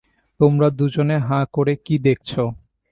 [0.39, 2.29] তোমরা দুজনে হাঁ করে কী দেখছ?